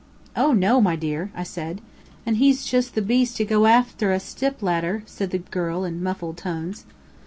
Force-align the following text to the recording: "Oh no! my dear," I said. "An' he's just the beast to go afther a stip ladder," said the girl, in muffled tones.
"Oh 0.35 0.51
no! 0.51 0.81
my 0.81 0.95
dear," 0.95 1.29
I 1.35 1.43
said. 1.43 1.79
"An' 2.25 2.33
he's 2.33 2.65
just 2.65 2.95
the 2.95 3.03
beast 3.03 3.37
to 3.37 3.45
go 3.45 3.67
afther 3.67 4.11
a 4.11 4.19
stip 4.19 4.63
ladder," 4.63 5.03
said 5.05 5.29
the 5.29 5.37
girl, 5.37 5.83
in 5.83 6.01
muffled 6.01 6.37
tones. 6.37 6.85